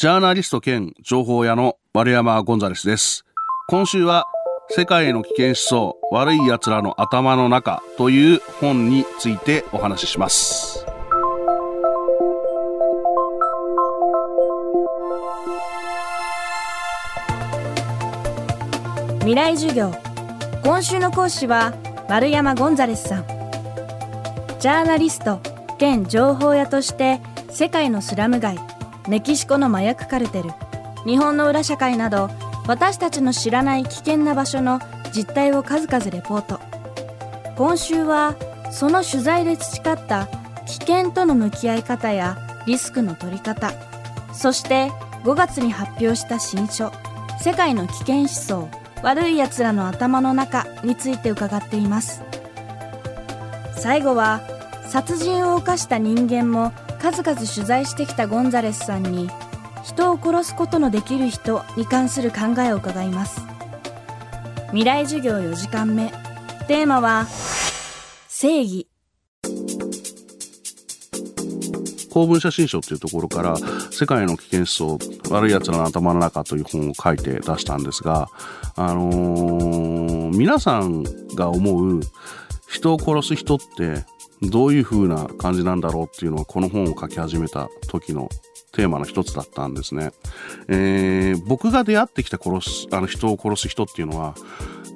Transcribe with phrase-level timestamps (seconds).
[0.00, 3.24] ジャーナリスト兼情報屋の丸山ゴンザレスです。
[3.66, 4.26] 今週は
[4.68, 10.86] 世界の危険思想悪い奴らの頭の中という本についてお話しします。
[19.22, 19.90] 未来授業
[20.62, 21.74] 今週の講師は
[22.08, 23.26] 丸山ゴンザレスさん
[24.60, 25.40] ジャーナリスト
[25.76, 27.20] 兼情報屋として
[27.50, 28.77] 世界のスラム街
[29.08, 30.50] メキシコの麻薬カルテル。
[31.06, 32.28] 日本の裏社会など
[32.66, 34.80] 私たちの知らない危険な場所の
[35.14, 36.60] 実態を数々レポート。
[37.56, 38.36] 今週は
[38.70, 40.28] その取材で培った
[40.66, 42.36] 危険との向き合い方や
[42.66, 43.72] リスクの取り方。
[44.34, 44.90] そして
[45.24, 46.92] 5月に発表した新書
[47.40, 48.68] 「世界の危険思想
[49.02, 52.22] 悪い奴らの頭の中」について伺っています。
[53.74, 54.42] 最後は
[54.86, 59.28] 殺人を犯した人間も数々取材してきたゴンザレスさんに
[59.84, 63.40] 人を殺すことのできる人に関する考えを伺います。
[64.68, 66.10] 未来授業4時間目。
[66.66, 67.26] テーマは
[68.28, 68.88] 正義。
[72.10, 73.56] 公文写真書っていうところから
[73.90, 78.28] 世界の危険思想悪い奴らの頭の中という本を書いて出したんですが
[78.74, 82.00] あのー、皆さんが思う
[82.66, 84.04] 人を殺す人って
[84.42, 88.28] どういう風な感じなんだろうっていうのはこの本を書き始めた時の
[88.72, 90.12] テーマの一つだったんですね。
[90.68, 94.34] えー、僕が出会ってきた殺す、あの人を殺す人っていうのは、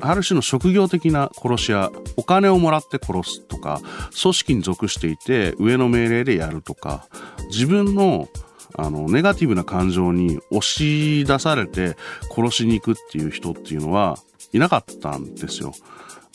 [0.00, 3.80] ある種の職業的な殺し屋、お金をもらって殺すとか、
[4.20, 7.06] 組織に属していて上の命令でやるとか、
[7.50, 8.28] 自分の
[8.74, 11.96] あの、ネガティブな感情に押し出されて
[12.34, 14.18] 殺しに行くっていう人っていうのは
[14.52, 15.72] いなかったんですよ。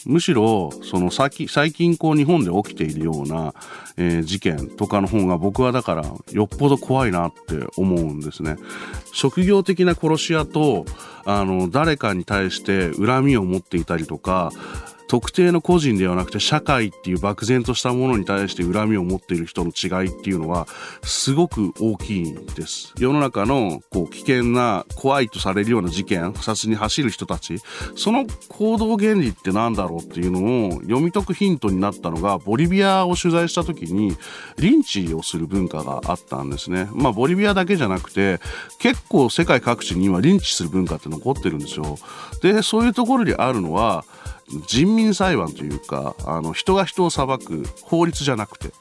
[0.06, 3.54] むしろ、その最近こう日本で起きているような、
[3.98, 8.58] えー、事件とかの方が僕はだからよっぽど怖いなって思うんですね。
[9.12, 10.86] 職業的な殺し屋と、
[11.26, 14.52] あの、誰かに対して恨みを持っていたりとか、
[15.08, 20.68] 特定の個人ではなくて社会っていう漠然としたものに対して恨みを持っている人の違いっていうのは
[21.04, 22.94] すごく大きいんです。
[22.98, 27.58] 世の中のこう危険な怖いとされるような事件、不殺に走る人たち、
[27.96, 34.18] その行動原理って何だろうっていうのを読み解くヒントになったのがボリビアを取材した時に
[34.58, 36.90] リンチをする文化があったんですね。
[36.94, 38.40] まあボリビアだけじゃなくて
[38.80, 41.98] 結構世界各地に今リンチする文化って残ってるんですよ。
[42.42, 44.06] で、そういうところにあるのは
[44.68, 48.72] 人民裁判というかあの人が人を裁く法律じゃなくて。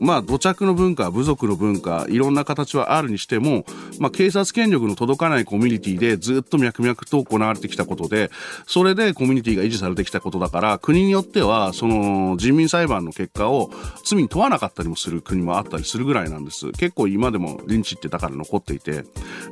[0.00, 3.64] まあ土着の文化部族の文化いろんな形はあるにしても、
[4.00, 8.30] まあ、警察権力の届かないコミュニティでずっと脈々と行われてきたことで
[8.66, 13.70] それでコミュニティが維持されてきたことだから国によってはその人民裁判の結果を
[14.04, 16.72] 罪に問わなかったりもする国もあったりするぐらいなんです。
[16.72, 19.04] 結構今でもリンチってだから残っていて。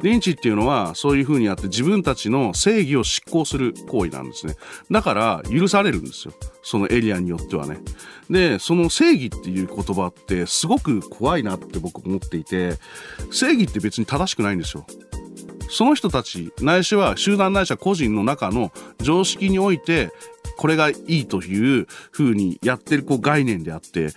[0.03, 4.57] リンチっていうのはそういうふうにやって自分たちの正義を執行する行為なんですね。
[4.91, 6.35] だから許されるんですよ。
[6.69, 7.79] そのエリアによってはね。
[8.29, 12.73] で、その正義っていう言葉ってすごく怖いなって僕思っていて、
[13.31, 14.85] 正義って別に正しくないんですよ。
[15.71, 20.11] その人たち、ないしは集団ないしは個人の中の常識において、
[20.57, 24.09] これがいいという風にやってるこう概念であって、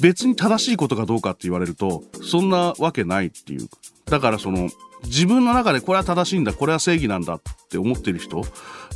[0.00, 3.68] 別に正しいことかどうかって言われると、そんなわけないっていう。
[4.04, 4.70] だからその、
[5.06, 8.44] 自分の中でこれは正しいんだ、これは正義なんだって思ってる人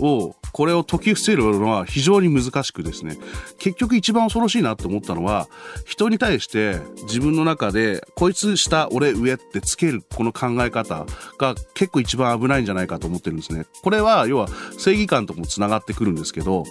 [0.01, 3.17] を、これを解き伏せるのは非常に難しくですね、
[3.59, 5.49] 結局一番恐ろしいなって思ったのは、
[5.85, 11.07] 人に対して自分の中で、こいつ下、俺上ってつけるこの考え方
[11.39, 13.67] が結構一番危ないんじゃないかと思ってるんですね。
[13.83, 16.65] これは要は正義感とも繋がってくるんですけど、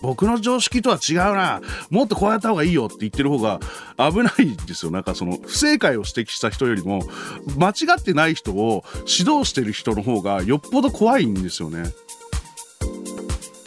[0.00, 3.60] 僕の常識とは違うな、もっとこうやった方がいいよって言ってる方が
[3.98, 4.90] 危ないんですよ。
[4.90, 7.02] なんかその不正解を指摘した人よりも、
[7.58, 11.84] 間違ってない人を指導してる人の方がよっぽど怖いんですよね。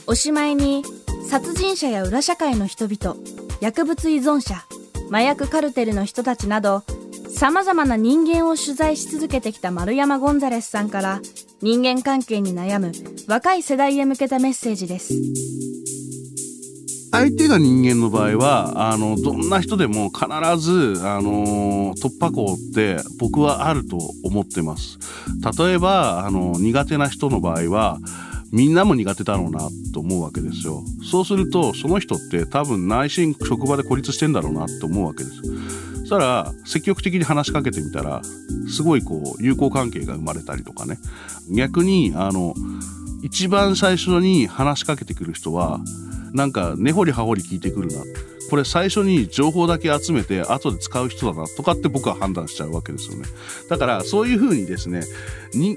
[0.07, 0.84] おしまいに
[1.30, 3.16] 殺人者や裏社会の人々
[3.62, 4.66] 薬物依存者
[5.09, 6.84] 麻薬カルテルの人たちなど
[7.30, 11.22] さまざまな人間を取材し続けてきた丸山ゴンザレスさんから
[11.62, 12.92] 人間関係に悩む
[13.27, 15.13] 若い世代へ向けたメッセージです
[17.11, 20.27] 相手が人間の場合はあのどんな人でも必
[20.57, 25.00] ずあの突破口って僕はあると思ってます
[25.57, 27.97] 例えばあの苦手な人の場合は
[28.51, 30.83] みんなも苦手だろうなと思うわけですよ。
[31.03, 35.35] そうすると、その人って多分内心職場で孤立してんだろうなと思うわけです。
[36.00, 38.21] そしたら、積極的に話しかけてみたら、
[38.67, 40.97] すごいこう、友好関係が生まれたりとかね。
[41.51, 42.55] 逆に、あの、
[43.21, 45.79] 一番最初に話しかけてくる人は、
[46.33, 48.03] なんか根掘り葉掘り聞いてくるな
[48.49, 53.25] これ最初に情報だけ集めて後で使う人だなとかって僕は判断しちゃうわけですよね。
[53.69, 55.03] だからそういうふうにですね、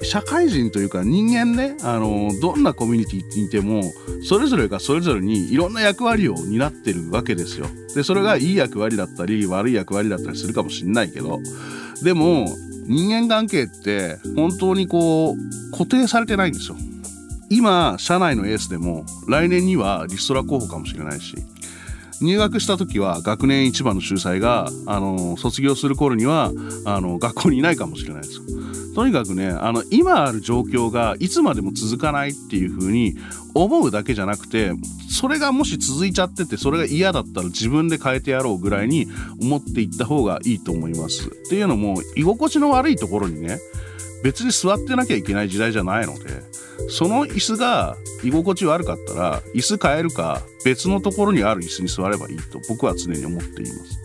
[0.02, 3.82] 社会人というか人間ね、あの、どんなコミュニティにいても、
[4.26, 7.66] それぞれがそれぞれにいろんな役割を担ってるわけですよ。
[7.94, 11.40] で、それがいい役割だったり悪い役割だったりするかもしんないけど、
[12.02, 12.46] でも
[12.86, 16.76] 人間関係って本当にこう固定されてないんですよ。
[17.52, 21.36] 今、社内のエースでも来年にはリストラ候補かもしれないし、
[22.22, 26.50] 入学した時は学年一番の秀才が、あの、卒業する頃には、
[26.86, 28.42] あの、学校にいないかもしれないですよ。
[28.94, 33.16] とにかくね、あの、今ある状況がいつまでも続かないっていう風に
[33.52, 34.72] 思うだけじゃなくて、
[35.10, 39.08] それがもし続いちゃってて、それが嫌だったら自分で変えてやろうぐらいに
[39.42, 41.28] 思っていった方がいいと思います。
[41.28, 43.58] っていうのも、居心地の悪いところにね、
[44.22, 46.42] 別に座ってなきゃいけない時代じゃないので、
[46.88, 54.02] その椅子が居心地悪かったら、椅子変えるか別のところにある椅子に座ればいいと僕は常に思っています。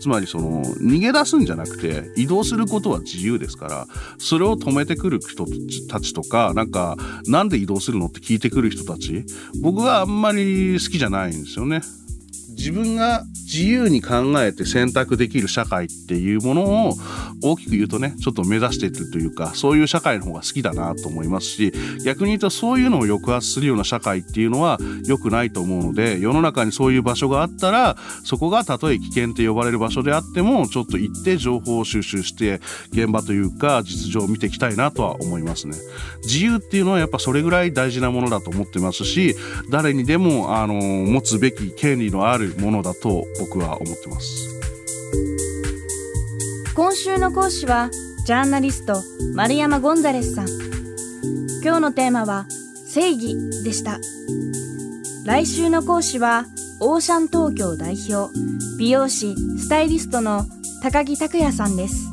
[0.00, 3.86] つまりその逃げ出すんじゃなくて移動することは自由ですから
[4.18, 5.46] それを止めてくる人
[5.88, 9.24] たちとかなんかなんで移動するのって聞いてくる人たち
[9.60, 11.82] 僕はあんまり好きじゃないんですよね。
[12.56, 16.94] 自分が自由に考えて選択できる社会っていうものを
[17.42, 21.72] 大きく言うとね、ちょっと目指しているというか、そういう社会の方が好きだなと思いますし、
[22.04, 32.60] 逆に言うとそういうのを抑圧するような社会っていうのは良くないと思うので、世の中にそういう場所があったら、そこがたとえ危険と呼ばれる場所であっても、ちょっと行って情報を収集して、
[32.92, 35.74] 現場というか実情を見ていきたいなとは思いますね。
[36.24, 39.34] 自由っていうのはやっぱそれぐらい大事なものだと思ってますし、
[39.70, 44.60] 誰にでも、あの、持つべき権利のあるものだと僕は思ってます。
[46.74, 47.90] 今週の講師は
[48.24, 49.02] ジャーナリスト
[49.34, 50.48] 丸山ゴンザレスさん。
[51.62, 52.46] 今日のテーマは
[52.86, 53.98] 正義でした。
[55.24, 56.44] 来週の講師は
[56.80, 58.32] オーシャン東京代表
[58.78, 60.44] 美容師スタイリストの
[60.82, 62.06] 高木拓也さんです。